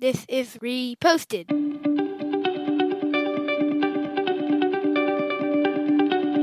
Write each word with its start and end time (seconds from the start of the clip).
this 0.00 0.24
is 0.30 0.56
reposted. 0.62 1.44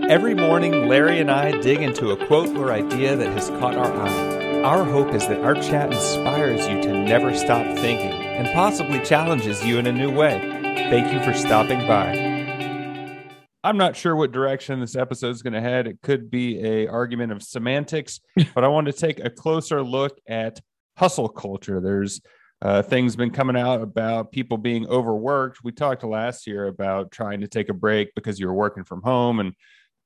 Every 0.09 0.35
morning, 0.35 0.87
Larry 0.87 1.19
and 1.19 1.31
I 1.31 1.59
dig 1.59 1.81
into 1.81 2.11
a 2.11 2.27
quote 2.27 2.55
or 2.55 2.71
idea 2.71 3.15
that 3.15 3.29
has 3.31 3.49
caught 3.49 3.75
our 3.75 3.91
eye. 3.91 4.61
Our 4.61 4.83
hope 4.83 5.11
is 5.13 5.27
that 5.27 5.43
our 5.43 5.55
chat 5.55 5.91
inspires 5.91 6.67
you 6.67 6.81
to 6.83 7.03
never 7.03 7.35
stop 7.35 7.65
thinking 7.77 8.11
and 8.11 8.47
possibly 8.53 9.03
challenges 9.03 9.65
you 9.65 9.79
in 9.79 9.87
a 9.87 9.91
new 9.91 10.13
way. 10.13 10.39
Thank 10.91 11.11
you 11.11 11.19
for 11.23 11.37
stopping 11.37 11.79
by. 11.87 12.35
I'm 13.63 13.77
not 13.77 13.95
sure 13.95 14.15
what 14.15 14.31
direction 14.31 14.79
this 14.79 14.95
episode 14.95 15.31
is 15.31 15.41
going 15.41 15.53
to 15.53 15.61
head. 15.61 15.87
It 15.87 16.03
could 16.03 16.29
be 16.29 16.63
a 16.63 16.87
argument 16.87 17.31
of 17.31 17.41
semantics, 17.41 18.19
but 18.53 18.63
I 18.63 18.67
want 18.67 18.85
to 18.85 18.93
take 18.93 19.19
a 19.19 19.31
closer 19.31 19.81
look 19.81 20.19
at 20.27 20.59
hustle 20.95 21.27
culture. 21.27 21.81
There's 21.81 22.21
uh, 22.61 22.81
things 22.81 23.15
been 23.15 23.31
coming 23.31 23.57
out 23.57 23.81
about 23.81 24.31
people 24.31 24.57
being 24.57 24.87
overworked. 24.87 25.63
We 25.63 25.71
talked 25.71 26.03
last 26.03 26.47
year 26.47 26.67
about 26.67 27.11
trying 27.11 27.41
to 27.41 27.47
take 27.47 27.69
a 27.69 27.73
break 27.73 28.13
because 28.15 28.39
you 28.39 28.47
were 28.47 28.53
working 28.53 28.83
from 28.83 29.01
home 29.03 29.39
and 29.39 29.53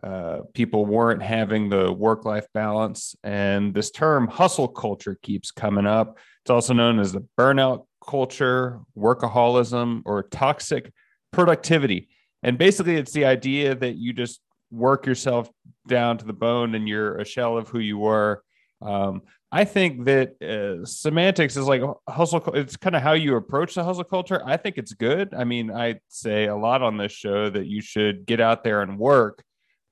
uh, 0.04 0.40
people 0.54 0.86
weren't 0.86 1.22
having 1.22 1.70
the 1.70 1.92
work 1.92 2.26
life 2.26 2.48
balance. 2.54 3.16
And 3.24 3.74
this 3.74 3.92
term 3.92 4.28
hustle 4.28 4.68
culture 4.68 5.18
keeps 5.22 5.52
coming 5.52 5.86
up. 5.86 6.18
It's 6.44 6.50
also 6.50 6.74
known 6.74 7.00
as 7.00 7.14
the 7.14 7.26
burnout 7.38 7.86
culture, 8.06 8.80
workaholism, 8.98 10.02
or 10.06 10.24
toxic 10.24 10.92
productivity. 11.32 12.10
And 12.44 12.58
basically, 12.58 12.96
it's 12.96 13.12
the 13.12 13.26
idea 13.26 13.76
that 13.76 13.96
you 13.96 14.12
just 14.12 14.42
work 14.72 15.06
yourself 15.06 15.50
down 15.88 16.18
to 16.18 16.26
the 16.26 16.34
bone 16.34 16.76
and 16.76 16.88
you're 16.88 17.18
a 17.18 17.26
shell 17.26 17.58
of 17.58 17.70
who 17.70 17.80
you 17.80 17.98
were. 17.98 18.44
Um, 18.82 19.22
I 19.52 19.66
think 19.66 20.06
that 20.06 20.42
uh, 20.42 20.86
semantics 20.86 21.58
is 21.58 21.68
like 21.68 21.82
hustle. 22.08 22.42
It's 22.54 22.78
kind 22.78 22.96
of 22.96 23.02
how 23.02 23.14
you 23.14 23.36
approach 23.36 23.76
the 23.76 23.84
hustle 23.84 24.06
culture. 24.06 24.42
I 24.46 24.58
think 24.58 24.78
it's 24.78 24.94
good. 24.94 25.34
I 25.34 25.44
mean, 25.44 25.72
I 25.72 26.00
say 26.08 26.48
a 26.48 26.56
lot 26.56 26.82
on 26.82 26.98
this 26.98 27.12
show 27.12 27.50
that 27.50 27.68
you 27.68 27.82
should 27.82 28.26
get 28.26 28.40
out 28.40 28.64
there 28.64 28.82
and 28.82 28.98
work, 28.98 29.44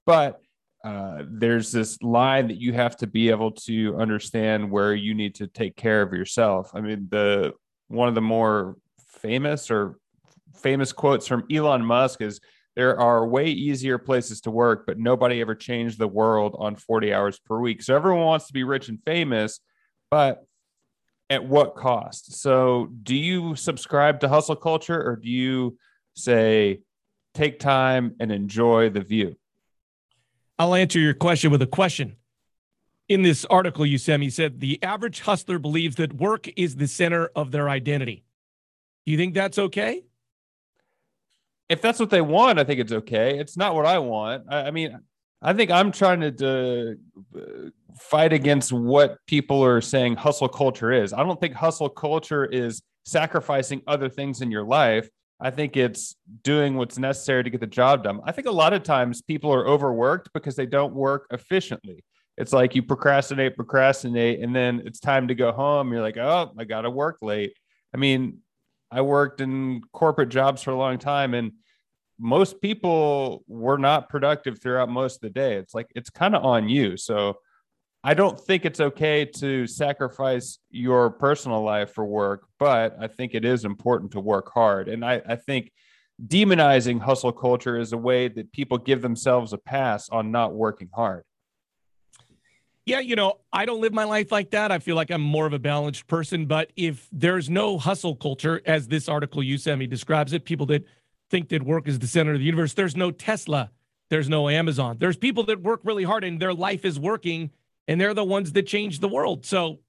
but 0.06 0.40
uh, 0.84 1.24
there's 1.28 1.74
this 1.74 2.02
line 2.02 2.48
that 2.48 2.60
you 2.60 2.72
have 2.72 2.96
to 2.98 3.08
be 3.08 3.30
able 3.30 3.52
to 3.52 3.98
understand 3.98 4.72
where 4.72 4.96
you 4.96 5.14
need 5.14 5.36
to 5.36 5.48
take 5.48 5.76
care 5.76 6.02
of 6.02 6.14
yourself. 6.14 6.72
I 6.74 6.80
mean, 6.80 7.08
the 7.10 7.54
one 7.90 8.08
of 8.08 8.16
the 8.16 8.22
more 8.22 8.78
famous 9.18 9.70
or 9.70 9.98
famous 10.56 10.94
quotes 10.94 11.28
from 11.28 11.44
Elon 11.52 11.84
Musk 11.84 12.22
is 12.22 12.40
there 12.80 12.98
are 12.98 13.28
way 13.28 13.48
easier 13.48 13.98
places 13.98 14.40
to 14.40 14.52
work, 14.52 14.86
but 14.88 14.98
nobody 14.98 15.42
ever 15.42 15.54
changed 15.54 16.00
the 16.00 16.08
world 16.08 16.56
on 16.58 16.78
40 16.78 17.14
hours 17.14 17.38
per 17.38 17.60
week. 17.60 17.84
So 17.84 17.94
everyone 17.94 18.24
wants 18.24 18.48
to 18.48 18.54
be 18.54 18.64
rich 18.64 18.88
and 18.88 19.00
famous, 19.06 19.60
but 20.10 20.46
at 21.30 21.44
what 21.44 21.76
cost? 21.76 22.40
So 22.42 22.88
do 23.04 23.18
you 23.18 23.58
subscribe 23.58 24.22
to 24.22 24.30
hustle 24.30 24.56
culture 24.56 24.98
or 24.98 25.18
do 25.18 25.28
you 25.28 25.78
say 26.16 26.80
take 27.34 27.60
time 27.60 28.16
and 28.18 28.32
enjoy 28.32 28.92
the 28.92 29.02
view? 29.02 29.36
I'll 30.58 30.74
answer 30.74 31.00
your 31.00 31.16
question 31.16 31.52
with 31.52 31.62
a 31.62 31.68
question. 31.68 32.16
In 33.10 33.24
this 33.24 33.44
article 33.44 33.86
you 33.86 33.98
sent 33.98 34.22
me, 34.22 34.30
said 34.30 34.62
the 34.62 34.82
average 34.82 35.20
hustler 35.20 35.60
believes 35.60 35.98
that 35.98 36.14
work 36.14 36.48
is 36.56 36.78
the 36.78 36.88
center 36.88 37.30
of 37.36 37.52
their 37.52 37.68
identity. 37.68 38.24
Do 39.06 39.12
you 39.12 39.18
think 39.18 39.34
that's 39.34 39.60
okay? 39.60 40.04
If 41.70 41.82
that's 41.82 42.00
what 42.00 42.10
they 42.10 42.22
want, 42.22 42.60
I 42.60 42.64
think 42.64 42.80
it's 42.80 42.92
okay. 42.92 43.38
It's 43.38 43.56
not 43.56 43.76
what 43.76 43.86
I 43.86 44.00
want. 44.00 44.46
I, 44.50 44.68
I 44.68 44.72
mean, 44.72 45.00
I 45.42 45.54
think 45.54 45.72
I'm 45.72 45.92
trying 45.92 46.20
to 46.20 46.98
uh, 47.36 47.70
fight 47.98 48.34
against 48.34 48.74
what 48.74 49.18
people 49.28 49.64
are 49.64 49.80
saying 49.80 50.16
hustle 50.16 50.50
culture 50.50 50.92
is. 50.92 51.14
I 51.14 51.24
don't 51.24 51.40
think 51.40 51.54
hustle 51.54 51.90
culture 51.90 52.46
is 52.46 52.82
sacrificing 53.06 53.82
other 53.88 54.10
things 54.10 54.42
in 54.42 54.52
your 54.52 54.64
life. 54.64 55.10
I 55.40 55.52
think 55.52 55.78
it's 55.78 56.16
doing 56.44 56.76
what's 56.76 56.98
necessary 56.98 57.44
to 57.46 57.50
get 57.50 57.62
the 57.62 57.68
job 57.68 58.04
done. 58.04 58.20
I 58.26 58.34
think 58.34 58.48
a 58.48 58.52
lot 58.52 58.74
of 58.74 58.84
times 58.84 59.22
people 59.22 59.54
are 59.54 59.66
overworked 59.66 60.34
because 60.34 60.56
they 60.56 60.66
don't 60.66 60.94
work 60.94 61.28
efficiently. 61.32 62.04
It's 62.38 62.52
like 62.52 62.76
you 62.76 62.84
procrastinate, 62.84 63.56
procrastinate, 63.56 64.42
and 64.42 64.54
then 64.54 64.82
it's 64.86 65.00
time 65.00 65.28
to 65.30 65.36
go 65.36 65.52
home. 65.52 65.94
You're 65.94 66.02
like, 66.02 66.18
oh, 66.18 66.52
I 66.58 66.66
got 66.66 66.82
to 66.82 66.90
work 66.90 67.20
late. 67.22 67.54
I 67.94 67.98
mean, 67.98 68.40
I 68.92 69.02
worked 69.02 69.40
in 69.40 69.82
corporate 69.94 70.30
jobs 70.30 70.64
for 70.64 70.72
a 70.72 70.78
long 70.78 70.98
time 70.98 71.34
and 71.34 71.54
most 72.20 72.62
people 72.62 73.44
were 73.48 73.78
not 73.78 74.10
productive 74.10 74.62
throughout 74.62 74.90
most 74.90 75.16
of 75.16 75.22
the 75.22 75.30
day. 75.30 75.56
It's 75.56 75.74
like 75.74 75.88
it's 75.96 76.10
kind 76.10 76.36
of 76.36 76.44
on 76.44 76.68
you. 76.68 76.98
So 76.98 77.38
I 78.04 78.14
don't 78.14 78.40
think 78.40 78.66
it's 78.66 78.80
okay 78.80 79.26
to 79.26 79.68
sacrifice 79.68 80.60
your 80.70 81.10
personal 81.10 81.64
life 81.64 81.94
for 81.94 82.06
work, 82.06 82.46
but 82.58 82.96
I 83.00 83.08
think 83.08 83.34
it 83.34 83.44
is 83.44 83.66
important 83.66 84.12
to 84.12 84.20
work 84.20 84.52
hard. 84.54 84.88
And 84.88 85.04
I, 85.04 85.22
I 85.28 85.36
think 85.36 85.72
demonizing 86.26 87.02
hustle 87.02 87.32
culture 87.32 87.78
is 87.78 87.94
a 87.94 87.98
way 87.98 88.28
that 88.28 88.52
people 88.52 88.78
give 88.78 89.02
themselves 89.02 89.54
a 89.54 89.58
pass 89.58 90.10
on 90.10 90.32
not 90.32 90.54
working 90.54 90.90
hard. 90.94 91.24
Yeah, 92.86 93.02
you 93.02 93.16
know, 93.16 93.36
I 93.54 93.66
don't 93.66 93.82
live 93.82 93.94
my 93.94 94.06
life 94.06 94.32
like 94.32 94.52
that. 94.52 94.72
I 94.72 94.80
feel 94.80 94.96
like 94.96 95.12
I'm 95.12 95.22
more 95.22 95.46
of 95.46 95.54
a 95.54 95.60
balanced 95.60 96.08
person. 96.08 96.48
But 96.48 96.72
if 96.76 97.08
there's 97.12 97.50
no 97.50 97.78
hustle 97.78 98.16
culture, 98.16 98.62
as 98.66 98.88
this 98.88 99.08
article 99.08 99.44
you 99.44 99.58
sent 99.58 99.78
me 99.78 99.88
describes 99.88 100.34
it, 100.34 100.44
people 100.44 100.66
that 100.68 100.86
think 101.30 101.50
that 101.50 101.64
work 101.64 101.88
is 101.88 102.00
the 102.00 102.08
center 102.08 102.34
of 102.34 102.40
the 102.40 102.46
universe, 102.46 102.74
there's 102.74 102.96
no 102.96 103.12
Tesla, 103.12 103.72
there's 104.10 104.30
no 104.30 104.50
Amazon. 104.50 104.98
There's 105.00 105.18
people 105.18 105.44
that 105.46 105.62
work 105.62 105.82
really 105.84 106.04
hard 106.04 106.24
and 106.24 106.40
their 106.40 106.54
life 106.54 106.86
is 106.86 107.00
working, 107.00 107.52
and 107.88 108.00
they're 108.00 108.14
the 108.14 108.24
ones 108.24 108.52
that 108.54 108.64
change 108.64 109.00
the 109.00 109.08
world. 109.08 109.46
So 109.46 109.80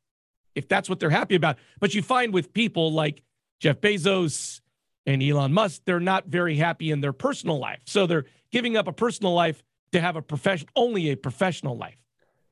if 0.55 0.69
that's 0.69 0.89
what 0.89 1.01
they're 1.01 1.11
happy 1.11 1.35
about, 1.35 1.57
but 1.79 1.95
you 1.95 2.03
find 2.03 2.33
with 2.33 2.53
people 2.53 2.93
like 2.93 3.23
Jeff 3.61 3.81
Bezos 3.81 4.61
and 5.07 5.23
Elon 5.23 5.53
Musk, 5.53 5.83
they're 5.85 6.01
not 6.01 6.27
very 6.27 6.57
happy 6.57 6.91
in 6.91 7.01
their 7.01 7.13
personal 7.13 7.59
life. 7.59 7.81
So 7.87 8.07
they're 8.07 8.27
giving 8.53 8.77
up 8.77 8.89
a 8.89 8.93
personal 8.93 9.33
life 9.33 9.63
to 9.93 10.01
have 10.01 10.17
a 10.17 10.23
profession, 10.23 10.69
only 10.77 11.11
a 11.11 11.17
professional 11.17 11.77
life. 11.77 11.97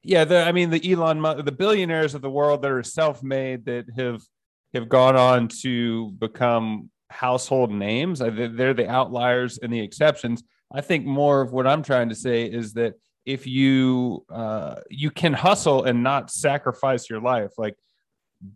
Yeah, 0.03 0.25
the, 0.25 0.43
I 0.43 0.53
mean 0.53 0.70
the 0.70 0.93
Elon, 0.93 1.20
the 1.44 1.53
billionaires 1.53 2.15
of 2.15 2.22
the 2.22 2.31
world 2.31 2.62
that 2.62 2.70
are 2.70 2.82
self-made 2.82 3.65
that 3.66 3.87
have 3.97 4.22
have 4.75 4.88
gone 4.88 5.16
on 5.16 5.49
to 5.49 6.10
become 6.12 6.91
household 7.10 7.70
names. 7.70 8.19
They're 8.19 8.74
the 8.74 8.88
outliers 8.88 9.58
and 9.58 9.72
the 9.72 9.80
exceptions. 9.80 10.42
I 10.72 10.80
think 10.80 11.06
more 11.06 11.41
of 11.41 11.52
what 11.52 11.66
I'm 11.66 11.82
trying 11.82 12.10
to 12.10 12.14
say 12.14 12.44
is 12.44 12.74
that 12.74 12.94
if 13.24 13.46
you 13.46 14.24
uh, 14.30 14.76
you 14.91 15.10
can 15.10 15.32
hustle 15.32 15.84
and 15.84 16.02
not 16.02 16.30
sacrifice 16.30 17.10
your 17.10 17.20
life, 17.20 17.50
like 17.58 17.76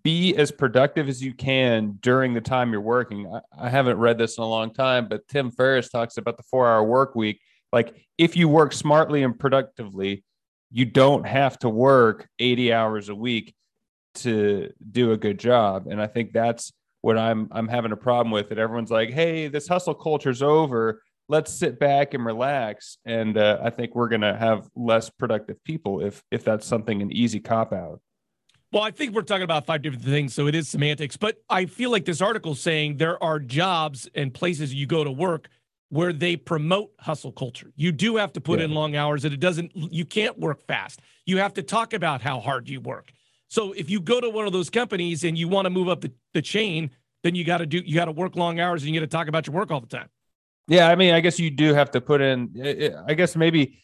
be 0.02 0.34
as 0.36 0.50
productive 0.50 1.08
as 1.08 1.22
you 1.22 1.34
can 1.34 1.98
during 2.00 2.34
the 2.34 2.40
time 2.40 2.72
you're 2.72 2.80
working. 2.80 3.26
I, 3.32 3.66
I 3.66 3.68
haven't 3.68 3.98
read 3.98 4.18
this 4.18 4.38
in 4.38 4.44
a 4.44 4.48
long 4.48 4.72
time, 4.72 5.08
but 5.08 5.26
Tim 5.28 5.50
Ferriss 5.50 5.88
talks 5.88 6.16
about 6.16 6.36
the 6.36 6.44
four 6.44 6.69
hour 6.69 6.84
work 6.84 7.14
week. 7.14 7.40
Like 7.72 7.94
if 8.19 8.36
you 8.36 8.48
work 8.48 8.72
smartly 8.72 9.22
and 9.22 9.38
productively, 9.38 10.24
you 10.70 10.84
don't 10.84 11.26
have 11.26 11.58
to 11.60 11.69
work 11.69 12.28
80 12.38 12.72
hours 12.72 13.08
a 13.08 13.14
week 13.14 13.54
to 14.14 14.72
do 14.90 15.12
a 15.12 15.16
good 15.16 15.38
job. 15.38 15.86
And 15.86 16.00
I 16.00 16.06
think 16.06 16.32
that's 16.32 16.72
what 17.02 17.18
I'm 17.18 17.48
I'm 17.52 17.68
having 17.68 17.92
a 17.92 17.96
problem 17.96 18.32
with. 18.32 18.48
That 18.48 18.58
everyone's 18.58 18.90
like, 18.90 19.10
hey, 19.10 19.48
this 19.48 19.68
hustle 19.68 19.94
culture's 19.94 20.42
over. 20.42 21.02
Let's 21.28 21.52
sit 21.52 21.78
back 21.78 22.14
and 22.14 22.24
relax. 22.24 22.98
And 23.04 23.36
uh, 23.36 23.58
I 23.62 23.70
think 23.70 23.94
we're 23.94 24.08
gonna 24.08 24.36
have 24.36 24.68
less 24.74 25.10
productive 25.10 25.62
people 25.64 26.00
if 26.00 26.22
if 26.30 26.44
that's 26.44 26.66
something 26.66 27.02
an 27.02 27.12
easy 27.12 27.40
cop 27.40 27.72
out. 27.72 28.00
Well, 28.72 28.82
I 28.82 28.90
think 28.90 29.14
we're 29.14 29.20
talking 29.20 29.42
about 29.42 29.66
five 29.66 29.82
different 29.82 30.04
things, 30.04 30.32
so 30.32 30.46
it 30.46 30.54
is 30.54 30.66
semantics. 30.66 31.18
But 31.18 31.36
I 31.50 31.66
feel 31.66 31.90
like 31.90 32.06
this 32.06 32.22
article 32.22 32.54
saying 32.54 32.96
there 32.96 33.22
are 33.22 33.38
jobs 33.38 34.08
and 34.14 34.32
places 34.32 34.72
you 34.72 34.86
go 34.86 35.04
to 35.04 35.10
work 35.10 35.50
where 35.90 36.14
they 36.14 36.36
promote 36.36 36.90
hustle 36.98 37.32
culture. 37.32 37.70
You 37.76 37.92
do 37.92 38.16
have 38.16 38.32
to 38.32 38.40
put 38.40 38.60
yeah. 38.60 38.64
in 38.64 38.70
long 38.72 38.96
hours 38.96 39.26
and 39.26 39.34
it 39.34 39.40
doesn't 39.40 39.72
you 39.74 40.06
can't 40.06 40.38
work 40.38 40.66
fast. 40.66 41.00
You 41.26 41.36
have 41.36 41.52
to 41.54 41.62
talk 41.62 41.92
about 41.92 42.22
how 42.22 42.40
hard 42.40 42.66
you 42.66 42.80
work. 42.80 43.12
So 43.52 43.72
if 43.72 43.90
you 43.90 44.00
go 44.00 44.18
to 44.18 44.30
one 44.30 44.46
of 44.46 44.54
those 44.54 44.70
companies 44.70 45.24
and 45.24 45.36
you 45.36 45.46
want 45.46 45.66
to 45.66 45.70
move 45.70 45.86
up 45.86 46.00
the, 46.00 46.10
the 46.32 46.40
chain, 46.40 46.90
then 47.22 47.34
you 47.34 47.44
got 47.44 47.58
to 47.58 47.66
do 47.66 47.82
you 47.84 47.94
got 47.94 48.06
to 48.06 48.12
work 48.12 48.34
long 48.34 48.58
hours 48.58 48.82
and 48.82 48.94
you 48.94 48.99
got 48.99 49.04
to 49.04 49.14
talk 49.14 49.28
about 49.28 49.46
your 49.46 49.54
work 49.54 49.70
all 49.70 49.78
the 49.78 49.87
time. 49.87 50.08
Yeah, 50.69 50.88
I 50.88 50.94
mean, 50.94 51.12
I 51.12 51.20
guess 51.20 51.38
you 51.38 51.50
do 51.50 51.75
have 51.75 51.90
to 51.90 52.00
put 52.00 52.22
in. 52.22 53.02
I 53.06 53.12
guess 53.12 53.37
maybe 53.37 53.78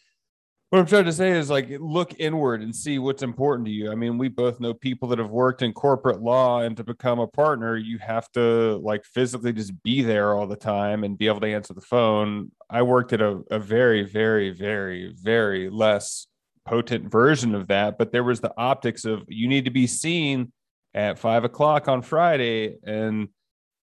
what 0.71 0.79
I'm 0.79 0.87
trying 0.87 1.05
to 1.05 1.13
say 1.13 1.37
is 1.37 1.51
like 1.51 1.67
look 1.79 2.19
inward 2.19 2.63
and 2.63 2.75
see 2.75 2.97
what's 2.97 3.21
important 3.21 3.67
to 3.67 3.71
you. 3.71 3.91
I 3.91 3.95
mean, 3.95 4.17
we 4.17 4.27
both 4.27 4.59
know 4.59 4.73
people 4.73 5.07
that 5.09 5.19
have 5.19 5.29
worked 5.29 5.61
in 5.61 5.71
corporate 5.71 6.19
law, 6.19 6.61
and 6.61 6.75
to 6.77 6.83
become 6.83 7.19
a 7.19 7.27
partner, 7.27 7.77
you 7.77 7.99
have 7.99 8.27
to 8.31 8.77
like 8.77 9.05
physically 9.05 9.53
just 9.53 9.83
be 9.83 10.01
there 10.01 10.33
all 10.33 10.47
the 10.47 10.55
time 10.55 11.03
and 11.03 11.15
be 11.15 11.27
able 11.27 11.41
to 11.41 11.53
answer 11.53 11.75
the 11.75 11.81
phone. 11.81 12.51
I 12.71 12.81
worked 12.81 13.13
at 13.13 13.21
a, 13.21 13.43
a 13.51 13.59
very, 13.59 14.01
very, 14.01 14.49
very, 14.49 15.13
very 15.15 15.69
less 15.69 16.25
potent 16.69 17.11
version 17.11 17.55
of 17.55 17.67
that, 17.67 17.97
but 17.97 18.11
there 18.11 18.23
was 18.23 18.39
the 18.39 18.53
optics 18.55 19.03
of 19.03 19.23
you 19.27 19.47
need 19.47 19.65
to 19.65 19.71
be 19.71 19.87
seen 19.87 20.51
at 20.93 21.17
five 21.17 21.43
o'clock 21.43 21.87
on 21.87 22.03
Friday. 22.03 22.75
And 22.83 23.29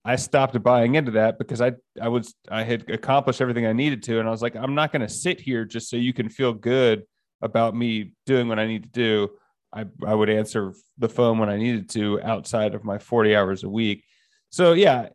I 0.04 0.16
stopped 0.16 0.60
buying 0.62 0.96
into 0.96 1.12
that 1.12 1.38
because 1.38 1.60
I 1.60 1.72
I 2.00 2.08
was 2.08 2.34
I 2.50 2.64
had 2.64 2.90
accomplished 2.90 3.40
everything 3.40 3.66
I 3.66 3.72
needed 3.72 4.02
to. 4.04 4.18
And 4.18 4.26
I 4.26 4.32
was 4.32 4.42
like, 4.42 4.56
I'm 4.56 4.74
not 4.74 4.90
going 4.90 5.02
to 5.02 5.08
sit 5.08 5.40
here 5.40 5.64
just 5.64 5.88
so 5.88 5.96
you 5.96 6.12
can 6.12 6.28
feel 6.28 6.52
good 6.52 7.04
about 7.40 7.76
me 7.76 8.14
doing 8.26 8.48
what 8.48 8.58
I 8.58 8.66
need 8.66 8.82
to 8.82 8.88
do. 8.88 9.30
I, 9.72 9.86
I 10.04 10.14
would 10.14 10.28
answer 10.28 10.74
the 10.98 11.08
phone 11.08 11.38
when 11.38 11.48
I 11.48 11.56
needed 11.56 11.88
to 11.90 12.20
outside 12.22 12.74
of 12.74 12.84
my 12.84 12.98
40 12.98 13.34
hours 13.34 13.64
a 13.64 13.68
week. 13.68 14.04
so 14.50 14.72
yeah, 14.72 15.08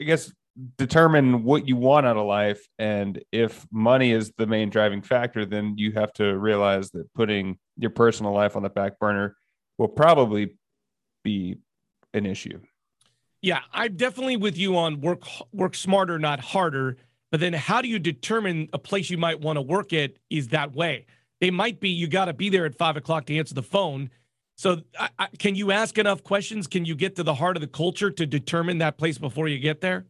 I 0.00 0.04
guess 0.04 0.30
determine 0.76 1.42
what 1.42 1.66
you 1.66 1.76
want 1.76 2.06
out 2.06 2.16
of 2.16 2.26
life 2.26 2.64
and 2.78 3.22
if 3.32 3.66
money 3.72 4.12
is 4.12 4.32
the 4.38 4.46
main 4.46 4.70
driving 4.70 5.02
factor 5.02 5.44
then 5.44 5.74
you 5.76 5.90
have 5.92 6.12
to 6.12 6.38
realize 6.38 6.90
that 6.92 7.12
putting 7.14 7.58
your 7.76 7.90
personal 7.90 8.32
life 8.32 8.54
on 8.54 8.62
the 8.62 8.68
back 8.68 8.98
burner 9.00 9.36
will 9.78 9.88
probably 9.88 10.56
be 11.24 11.56
an 12.12 12.24
issue. 12.24 12.60
Yeah 13.42 13.60
i'm 13.72 13.96
definitely 13.96 14.36
with 14.36 14.56
you 14.56 14.76
on 14.76 15.00
work 15.00 15.22
work 15.52 15.74
smarter 15.74 16.18
not 16.20 16.38
harder 16.38 16.98
but 17.34 17.40
then 17.40 17.52
how 17.52 17.82
do 17.82 17.88
you 17.88 17.98
determine 17.98 18.68
a 18.72 18.78
place 18.78 19.10
you 19.10 19.18
might 19.18 19.40
want 19.40 19.56
to 19.56 19.60
work 19.60 19.92
at 19.92 20.12
is 20.30 20.46
that 20.50 20.72
way? 20.76 21.06
They 21.40 21.50
might 21.50 21.80
be 21.80 21.88
you 21.88 22.06
got 22.06 22.26
to 22.26 22.32
be 22.32 22.48
there 22.48 22.64
at 22.64 22.78
five 22.78 22.96
o'clock 22.96 23.26
to 23.26 23.36
answer 23.36 23.54
the 23.54 23.62
phone. 23.64 24.10
So 24.56 24.82
I, 24.96 25.08
I, 25.18 25.26
can 25.36 25.56
you 25.56 25.72
ask 25.72 25.98
enough 25.98 26.22
questions? 26.22 26.68
Can 26.68 26.84
you 26.84 26.94
get 26.94 27.16
to 27.16 27.24
the 27.24 27.34
heart 27.34 27.56
of 27.56 27.60
the 27.60 27.66
culture 27.66 28.12
to 28.12 28.24
determine 28.24 28.78
that 28.78 28.98
place 28.98 29.18
before 29.18 29.48
you 29.48 29.58
get 29.58 29.80
there 29.80 30.06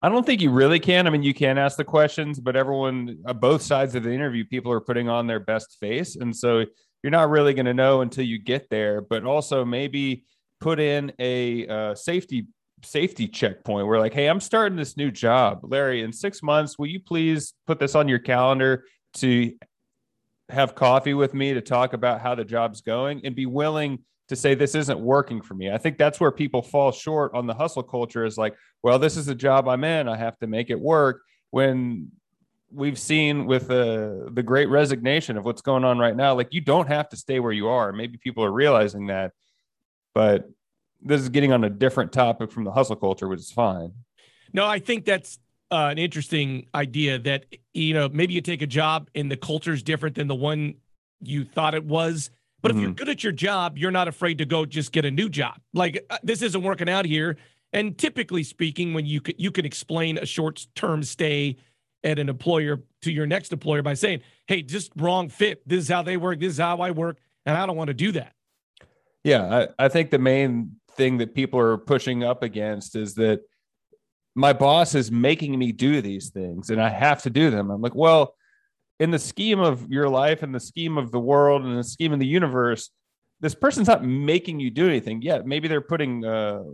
I 0.00 0.08
don't 0.08 0.24
think 0.24 0.40
you 0.40 0.50
really 0.50 0.78
can. 0.78 1.06
I 1.06 1.10
mean, 1.10 1.24
you 1.24 1.34
can 1.34 1.58
ask 1.58 1.76
the 1.76 1.84
questions, 1.84 2.38
but 2.38 2.54
everyone, 2.54 3.18
uh, 3.26 3.32
both 3.32 3.62
sides 3.62 3.94
of 3.96 4.04
the 4.04 4.12
interview, 4.12 4.44
people 4.44 4.70
are 4.70 4.80
putting 4.80 5.08
on 5.08 5.26
their 5.26 5.40
best 5.40 5.76
face. 5.80 6.14
And 6.14 6.34
so 6.34 6.64
you're 7.02 7.10
not 7.10 7.30
really 7.30 7.52
going 7.52 7.66
to 7.66 7.74
know 7.74 8.00
until 8.02 8.24
you 8.24 8.38
get 8.38 8.70
there, 8.70 9.00
but 9.00 9.24
also 9.24 9.64
maybe 9.64 10.24
put 10.60 10.78
in 10.78 11.12
a 11.18 11.66
uh, 11.66 11.94
safety 11.94 12.46
safety 12.84 13.26
checkpoint 13.26 13.88
where 13.88 13.98
like 13.98 14.14
hey 14.14 14.28
i'm 14.28 14.38
starting 14.38 14.76
this 14.76 14.96
new 14.96 15.10
job 15.10 15.58
larry 15.64 16.02
in 16.02 16.12
six 16.12 16.44
months 16.44 16.78
will 16.78 16.86
you 16.86 17.00
please 17.00 17.54
put 17.66 17.80
this 17.80 17.96
on 17.96 18.06
your 18.06 18.20
calendar 18.20 18.84
to 19.12 19.52
have 20.48 20.74
coffee 20.74 21.14
with 21.14 21.34
me 21.34 21.54
to 21.54 21.60
talk 21.60 21.92
about 21.92 22.20
how 22.20 22.34
the 22.34 22.44
job's 22.44 22.80
going 22.80 23.20
and 23.24 23.34
be 23.34 23.46
willing 23.46 23.98
to 24.28 24.36
say 24.36 24.54
this 24.54 24.74
isn't 24.74 25.00
working 25.00 25.40
for 25.40 25.54
me. 25.54 25.70
I 25.70 25.78
think 25.78 25.98
that's 25.98 26.20
where 26.20 26.30
people 26.30 26.62
fall 26.62 26.92
short 26.92 27.32
on 27.34 27.46
the 27.46 27.54
hustle 27.54 27.82
culture 27.82 28.24
is 28.24 28.36
like, 28.36 28.54
well, 28.82 28.98
this 28.98 29.16
is 29.16 29.26
the 29.26 29.34
job 29.34 29.68
I'm 29.68 29.84
in. 29.84 30.08
I 30.08 30.16
have 30.16 30.38
to 30.38 30.46
make 30.46 30.70
it 30.70 30.78
work. 30.78 31.22
When 31.50 32.10
we've 32.70 32.98
seen 32.98 33.46
with 33.46 33.70
uh, 33.70 34.28
the 34.30 34.42
great 34.44 34.68
resignation 34.68 35.38
of 35.38 35.44
what's 35.44 35.62
going 35.62 35.84
on 35.84 35.98
right 35.98 36.14
now, 36.14 36.34
like 36.34 36.52
you 36.52 36.60
don't 36.60 36.88
have 36.88 37.08
to 37.08 37.16
stay 37.16 37.40
where 37.40 37.52
you 37.52 37.68
are. 37.68 37.92
Maybe 37.92 38.18
people 38.18 38.44
are 38.44 38.52
realizing 38.52 39.06
that, 39.06 39.32
but 40.14 40.48
this 41.00 41.20
is 41.22 41.30
getting 41.30 41.52
on 41.52 41.64
a 41.64 41.70
different 41.70 42.12
topic 42.12 42.52
from 42.52 42.64
the 42.64 42.72
hustle 42.72 42.96
culture, 42.96 43.28
which 43.28 43.40
is 43.40 43.50
fine. 43.50 43.92
No, 44.52 44.66
I 44.66 44.78
think 44.78 45.04
that's 45.04 45.38
uh, 45.70 45.88
an 45.90 45.98
interesting 45.98 46.66
idea 46.74 47.18
that, 47.18 47.46
you 47.74 47.94
know, 47.94 48.08
maybe 48.08 48.34
you 48.34 48.40
take 48.40 48.62
a 48.62 48.66
job 48.66 49.10
and 49.14 49.30
the 49.30 49.36
culture 49.36 49.72
is 49.72 49.82
different 49.82 50.16
than 50.16 50.28
the 50.28 50.34
one 50.34 50.74
you 51.20 51.44
thought 51.44 51.74
it 51.74 51.84
was 51.84 52.30
but 52.60 52.70
mm-hmm. 52.70 52.78
if 52.78 52.82
you're 52.82 52.90
mm-hmm. 52.90 52.96
good 52.96 53.08
at 53.08 53.22
your 53.24 53.32
job, 53.32 53.78
you're 53.78 53.90
not 53.90 54.08
afraid 54.08 54.38
to 54.38 54.44
go 54.44 54.64
just 54.64 54.92
get 54.92 55.04
a 55.04 55.10
new 55.10 55.28
job. 55.28 55.60
Like 55.72 56.04
uh, 56.10 56.18
this 56.22 56.42
isn't 56.42 56.62
working 56.62 56.88
out 56.88 57.04
here. 57.04 57.36
And 57.72 57.96
typically 57.96 58.42
speaking, 58.42 58.94
when 58.94 59.06
you 59.06 59.20
can, 59.20 59.34
you 59.38 59.50
can 59.50 59.64
explain 59.64 60.18
a 60.18 60.26
short 60.26 60.66
term 60.74 61.02
stay 61.02 61.56
at 62.02 62.18
an 62.18 62.28
employer 62.28 62.82
to 63.02 63.12
your 63.12 63.26
next 63.26 63.52
employer 63.52 63.82
by 63.82 63.94
saying, 63.94 64.22
"Hey, 64.46 64.62
just 64.62 64.90
wrong 64.96 65.28
fit. 65.28 65.68
This 65.68 65.84
is 65.84 65.88
how 65.88 66.02
they 66.02 66.16
work. 66.16 66.40
This 66.40 66.54
is 66.54 66.58
how 66.58 66.78
I 66.78 66.92
work, 66.92 67.18
and 67.44 67.56
I 67.56 67.66
don't 67.66 67.76
want 67.76 67.88
to 67.88 67.94
do 67.94 68.12
that." 68.12 68.32
Yeah, 69.22 69.66
I, 69.78 69.84
I 69.84 69.88
think 69.88 70.10
the 70.10 70.18
main 70.18 70.76
thing 70.92 71.18
that 71.18 71.34
people 71.34 71.60
are 71.60 71.76
pushing 71.76 72.24
up 72.24 72.42
against 72.42 72.96
is 72.96 73.14
that 73.16 73.42
my 74.38 74.52
boss 74.52 74.94
is 74.94 75.10
making 75.10 75.58
me 75.58 75.72
do 75.72 76.00
these 76.00 76.30
things, 76.30 76.70
and 76.70 76.80
I 76.80 76.88
have 76.88 77.22
to 77.22 77.30
do 77.30 77.50
them. 77.50 77.70
I'm 77.70 77.82
like, 77.82 77.94
well 77.94 78.34
in 79.00 79.10
the 79.10 79.18
scheme 79.18 79.60
of 79.60 79.90
your 79.90 80.08
life 80.08 80.42
and 80.42 80.54
the 80.54 80.60
scheme 80.60 80.98
of 80.98 81.10
the 81.10 81.20
world 81.20 81.64
and 81.64 81.78
the 81.78 81.84
scheme 81.84 82.12
of 82.12 82.18
the 82.18 82.26
universe, 82.26 82.90
this 83.40 83.54
person's 83.54 83.86
not 83.86 84.04
making 84.04 84.58
you 84.58 84.70
do 84.70 84.86
anything 84.86 85.22
yet. 85.22 85.46
Maybe 85.46 85.68
they're 85.68 85.80
putting 85.80 86.24
uh, 86.24 86.64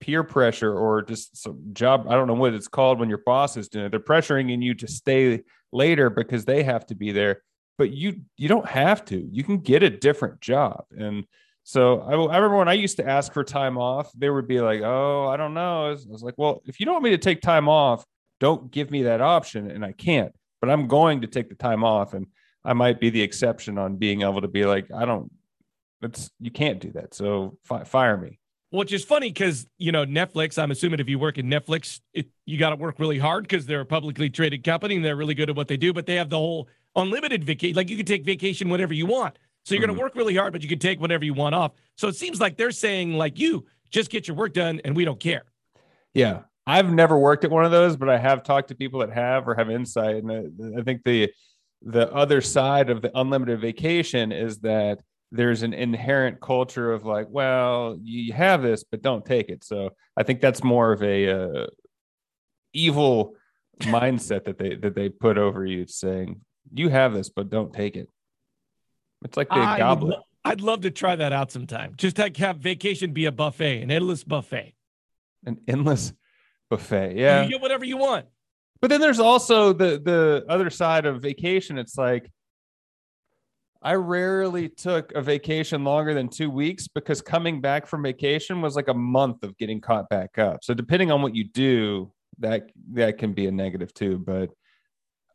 peer 0.00 0.22
pressure 0.22 0.74
or 0.74 1.02
just 1.02 1.36
some 1.36 1.60
job. 1.72 2.06
I 2.08 2.14
don't 2.14 2.26
know 2.26 2.34
what 2.34 2.52
it's 2.52 2.68
called 2.68 3.00
when 3.00 3.08
your 3.08 3.22
boss 3.24 3.56
is 3.56 3.68
doing 3.68 3.86
it. 3.86 3.90
They're 3.90 4.00
pressuring 4.00 4.52
in 4.52 4.60
you 4.60 4.74
to 4.74 4.86
stay 4.86 5.42
later 5.72 6.10
because 6.10 6.44
they 6.44 6.62
have 6.62 6.84
to 6.86 6.94
be 6.94 7.12
there. 7.12 7.42
But 7.78 7.92
you 7.92 8.22
you 8.36 8.48
don't 8.48 8.66
have 8.66 9.04
to. 9.06 9.28
You 9.30 9.44
can 9.44 9.58
get 9.58 9.82
a 9.82 9.90
different 9.90 10.40
job. 10.40 10.84
And 10.90 11.24
so 11.68 12.00
I, 12.00 12.12
I 12.12 12.36
remember 12.36 12.56
when 12.56 12.68
I 12.68 12.74
used 12.74 12.96
to 12.96 13.08
ask 13.08 13.32
for 13.32 13.44
time 13.44 13.76
off, 13.76 14.10
they 14.16 14.30
would 14.30 14.48
be 14.48 14.60
like, 14.60 14.80
"Oh, 14.82 15.28
I 15.28 15.36
don't 15.36 15.54
know." 15.54 15.86
I 15.86 15.90
was, 15.90 16.06
I 16.06 16.12
was 16.12 16.22
like, 16.22 16.34
"Well, 16.36 16.62
if 16.66 16.80
you 16.80 16.86
don't 16.86 16.94
want 16.94 17.04
me 17.04 17.10
to 17.10 17.18
take 17.18 17.40
time 17.40 17.68
off, 17.68 18.04
don't 18.40 18.70
give 18.70 18.90
me 18.90 19.02
that 19.04 19.20
option." 19.20 19.70
And 19.70 19.84
I 19.84 19.92
can't 19.92 20.32
but 20.60 20.70
I'm 20.70 20.86
going 20.86 21.20
to 21.22 21.26
take 21.26 21.48
the 21.48 21.54
time 21.54 21.84
off 21.84 22.14
and 22.14 22.26
I 22.64 22.72
might 22.72 23.00
be 23.00 23.10
the 23.10 23.22
exception 23.22 23.78
on 23.78 23.96
being 23.96 24.22
able 24.22 24.40
to 24.40 24.48
be 24.48 24.64
like, 24.64 24.90
I 24.94 25.04
don't, 25.04 25.30
it's, 26.02 26.30
you 26.40 26.50
can't 26.50 26.80
do 26.80 26.92
that. 26.92 27.14
So 27.14 27.58
fi- 27.64 27.84
fire 27.84 28.16
me. 28.16 28.38
Which 28.70 28.92
is 28.92 29.02
funny 29.02 29.30
because, 29.30 29.66
you 29.78 29.92
know, 29.92 30.04
Netflix, 30.04 30.62
I'm 30.62 30.70
assuming 30.70 31.00
if 31.00 31.08
you 31.08 31.18
work 31.18 31.38
in 31.38 31.46
Netflix, 31.46 32.00
it, 32.12 32.26
you 32.44 32.58
got 32.58 32.70
to 32.70 32.76
work 32.76 32.98
really 32.98 33.18
hard 33.18 33.44
because 33.44 33.64
they're 33.64 33.80
a 33.80 33.86
publicly 33.86 34.28
traded 34.28 34.62
company 34.62 34.96
and 34.96 35.04
they're 35.04 35.16
really 35.16 35.34
good 35.34 35.48
at 35.48 35.56
what 35.56 35.68
they 35.68 35.78
do, 35.78 35.94
but 35.94 36.04
they 36.04 36.16
have 36.16 36.28
the 36.28 36.36
whole 36.36 36.68
unlimited 36.94 37.44
vacation. 37.44 37.76
Like 37.76 37.88
you 37.88 37.96
can 37.96 38.04
take 38.04 38.24
vacation 38.24 38.68
whenever 38.68 38.92
you 38.92 39.06
want. 39.06 39.38
So 39.68 39.74
you're 39.74 39.82
mm-hmm. 39.82 39.88
going 39.88 39.98
to 39.98 40.02
work 40.02 40.14
really 40.14 40.34
hard, 40.34 40.54
but 40.54 40.62
you 40.62 40.68
can 40.68 40.78
take 40.78 40.98
whatever 40.98 41.26
you 41.26 41.34
want 41.34 41.54
off. 41.54 41.72
So 41.96 42.08
it 42.08 42.16
seems 42.16 42.40
like 42.40 42.56
they're 42.56 42.70
saying, 42.70 43.12
like 43.12 43.38
you, 43.38 43.66
just 43.90 44.10
get 44.10 44.26
your 44.26 44.34
work 44.34 44.54
done 44.54 44.80
and 44.82 44.96
we 44.96 45.04
don't 45.04 45.20
care. 45.20 45.44
Yeah. 46.14 46.40
I've 46.66 46.90
never 46.90 47.18
worked 47.18 47.44
at 47.44 47.50
one 47.50 47.66
of 47.66 47.70
those, 47.70 47.94
but 47.94 48.08
I 48.08 48.16
have 48.16 48.42
talked 48.42 48.68
to 48.68 48.74
people 48.74 49.00
that 49.00 49.12
have 49.12 49.46
or 49.46 49.54
have 49.54 49.68
insight. 49.68 50.24
And 50.24 50.74
I, 50.78 50.82
think 50.82 51.04
the 51.04 51.30
the 51.82 52.10
other 52.14 52.40
side 52.40 52.88
of 52.88 53.02
the 53.02 53.10
unlimited 53.14 53.60
vacation 53.60 54.32
is 54.32 54.58
that 54.60 55.00
there's 55.32 55.62
an 55.62 55.74
inherent 55.74 56.40
culture 56.40 56.90
of 56.90 57.04
like, 57.04 57.26
well, 57.28 57.98
you 58.02 58.32
have 58.32 58.62
this, 58.62 58.84
but 58.84 59.02
don't 59.02 59.24
take 59.24 59.50
it. 59.50 59.64
So 59.64 59.90
I 60.16 60.22
think 60.22 60.40
that's 60.40 60.64
more 60.64 60.92
of 60.92 61.02
a 61.02 61.28
uh, 61.28 61.66
evil 62.72 63.34
mindset 63.82 64.44
that 64.44 64.56
they 64.56 64.76
that 64.76 64.94
they 64.94 65.10
put 65.10 65.36
over 65.36 65.66
you, 65.66 65.86
saying 65.86 66.40
you 66.72 66.88
have 66.88 67.12
this, 67.12 67.28
but 67.28 67.50
don't 67.50 67.72
take 67.72 67.96
it. 67.96 68.08
It's 69.24 69.36
like 69.36 69.48
the 69.48 69.56
I 69.56 69.78
goblet. 69.78 70.18
I'd 70.44 70.60
love 70.60 70.82
to 70.82 70.90
try 70.90 71.16
that 71.16 71.32
out 71.32 71.50
sometime. 71.50 71.94
Just 71.96 72.18
like 72.18 72.36
have 72.38 72.58
vacation 72.58 73.12
be 73.12 73.26
a 73.26 73.32
buffet, 73.32 73.82
an 73.82 73.90
endless 73.90 74.24
buffet. 74.24 74.74
An 75.44 75.58
endless 75.68 76.12
buffet. 76.70 77.16
Yeah. 77.16 77.42
You 77.42 77.50
get 77.50 77.60
whatever 77.60 77.84
you 77.84 77.96
want. 77.96 78.26
But 78.80 78.90
then 78.90 79.00
there's 79.00 79.18
also 79.18 79.72
the 79.72 80.00
the 80.02 80.44
other 80.48 80.70
side 80.70 81.04
of 81.04 81.20
vacation. 81.20 81.78
It's 81.78 81.98
like 81.98 82.30
I 83.82 83.94
rarely 83.94 84.68
took 84.68 85.12
a 85.14 85.22
vacation 85.22 85.84
longer 85.84 86.14
than 86.14 86.28
two 86.28 86.50
weeks 86.50 86.88
because 86.88 87.20
coming 87.20 87.60
back 87.60 87.86
from 87.86 88.02
vacation 88.02 88.60
was 88.60 88.74
like 88.74 88.88
a 88.88 88.94
month 88.94 89.44
of 89.44 89.56
getting 89.56 89.80
caught 89.80 90.08
back 90.08 90.38
up. 90.38 90.64
So 90.64 90.74
depending 90.74 91.12
on 91.12 91.22
what 91.22 91.34
you 91.34 91.44
do, 91.44 92.12
that 92.38 92.70
that 92.92 93.18
can 93.18 93.32
be 93.32 93.46
a 93.46 93.52
negative 93.52 93.92
too. 93.94 94.18
But 94.18 94.50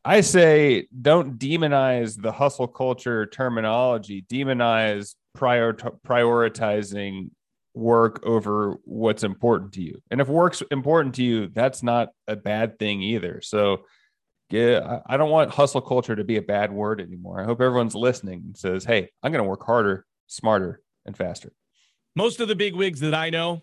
I 0.05 0.22
say 0.22 0.88
don't 1.01 1.39
demonize 1.39 2.22
the 2.22 2.31
hustle 2.31 2.67
culture 2.67 3.25
terminology. 3.25 4.25
Demonize 4.29 5.15
prior 5.33 5.74
prioritizing 5.74 7.29
work 7.74 8.22
over 8.25 8.75
what's 8.83 9.24
important 9.24 9.74
to 9.74 9.81
you. 9.81 10.01
And 10.12 10.22
if 10.22 10.27
work's 10.27 10.62
important 10.72 11.15
to 11.15 11.24
you, 11.24 11.48
that's 11.48 11.81
not 11.81 12.10
a 12.27 12.36
bad 12.36 12.77
thing 12.77 13.01
either. 13.01 13.41
So 13.41 13.86
yeah, 14.50 15.00
I 15.07 15.17
don't 15.17 15.31
want 15.31 15.50
hustle 15.50 15.81
culture 15.81 16.15
to 16.15 16.24
be 16.24 16.38
a 16.38 16.41
bad 16.41 16.72
word 16.72 17.01
anymore. 17.01 17.41
I 17.41 17.45
hope 17.45 17.62
everyone's 17.62 17.95
listening 17.95 18.43
and 18.45 18.57
says, 18.57 18.83
hey, 18.86 19.10
I'm 19.24 19.31
going 19.31 19.43
to 19.43 19.50
work 19.50 19.65
harder, 19.65 20.05
smarter, 20.27 20.81
and 21.05 21.17
faster. 21.17 21.51
Most 22.15 22.39
of 22.39 22.48
the 22.48 22.55
big 22.55 22.75
wigs 22.75 23.00
that 23.00 23.15
I 23.15 23.31
know 23.31 23.62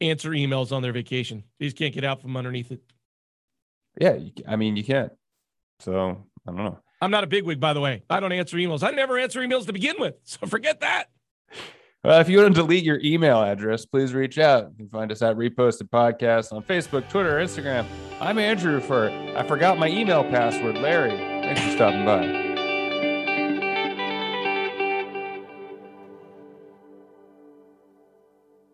answer 0.00 0.30
emails 0.30 0.72
on 0.72 0.80
their 0.80 0.92
vacation. 0.92 1.44
These 1.58 1.74
can't 1.74 1.92
get 1.92 2.04
out 2.04 2.22
from 2.22 2.36
underneath 2.36 2.70
it. 2.70 2.80
Yeah, 4.00 4.18
I 4.48 4.56
mean, 4.56 4.76
you 4.76 4.84
can't. 4.84 5.12
So 5.80 6.24
I 6.46 6.50
don't 6.50 6.64
know. 6.64 6.78
I'm 7.00 7.10
not 7.10 7.24
a 7.24 7.26
big 7.26 7.44
wig, 7.44 7.60
by 7.60 7.72
the 7.72 7.80
way. 7.80 8.02
I 8.08 8.20
don't 8.20 8.32
answer 8.32 8.56
emails. 8.56 8.82
I 8.82 8.90
never 8.90 9.18
answer 9.18 9.40
emails 9.40 9.66
to 9.66 9.72
begin 9.72 9.96
with. 9.98 10.14
So 10.24 10.46
forget 10.46 10.80
that. 10.80 11.10
Well, 12.02 12.20
if 12.20 12.28
you 12.28 12.38
want 12.38 12.54
to 12.54 12.60
delete 12.60 12.84
your 12.84 13.00
email 13.02 13.40
address, 13.42 13.86
please 13.86 14.12
reach 14.12 14.38
out. 14.38 14.70
You 14.72 14.84
can 14.84 14.88
find 14.90 15.10
us 15.10 15.22
at 15.22 15.36
Reposted 15.36 15.88
Podcast 15.88 16.52
on 16.52 16.62
Facebook, 16.62 17.08
Twitter, 17.08 17.36
Instagram. 17.36 17.86
I'm 18.20 18.38
Andrew 18.38 18.80
for 18.80 19.08
I 19.08 19.46
forgot 19.46 19.78
my 19.78 19.88
email 19.88 20.22
password, 20.24 20.76
Larry. 20.76 21.16
Thanks 21.16 21.62
for 21.62 21.70
stopping 21.70 22.04
by. 22.04 22.43